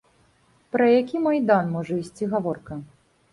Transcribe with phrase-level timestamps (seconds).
[0.75, 2.81] Пра які майдан можа ісці гаворка?